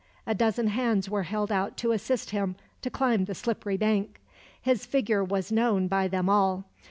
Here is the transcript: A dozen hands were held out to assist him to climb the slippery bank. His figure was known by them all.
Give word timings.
A 0.25 0.33
dozen 0.33 0.69
hands 0.69 1.11
were 1.11 1.21
held 1.21 1.51
out 1.51 1.77
to 1.77 1.91
assist 1.91 2.31
him 2.31 2.55
to 2.81 2.89
climb 2.89 3.25
the 3.25 3.35
slippery 3.35 3.77
bank. 3.77 4.19
His 4.59 4.83
figure 4.83 5.23
was 5.23 5.51
known 5.51 5.87
by 5.87 6.07
them 6.07 6.27
all. 6.27 6.65